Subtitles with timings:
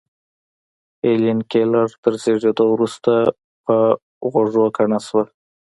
[1.03, 3.11] هېلېن کېلر تر زېږېدو وروسته
[3.65, 3.95] پر
[4.31, 5.23] غوږو کڼه شوه